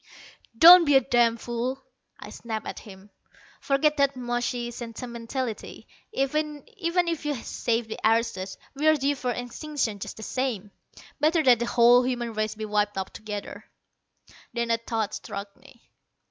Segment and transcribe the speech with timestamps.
[0.57, 1.79] "Don't be a damn fool,"
[2.19, 3.11] I snapped at him.
[3.59, 5.87] "Forget that mushy sentimentality.
[6.11, 10.71] Even if you save the aristos, we're due for extinction just the same.
[11.19, 13.63] Better that the whole human race be wiped out together."
[14.53, 15.87] Then a thought struck me.